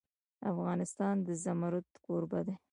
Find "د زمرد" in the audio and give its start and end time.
1.27-1.87